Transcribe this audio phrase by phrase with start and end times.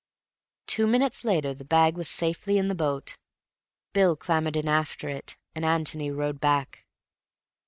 [0.65, 3.13] Two minutes later the bag was safely in the boat.
[3.93, 6.87] Bill clambered in after it, and Antony rowed back.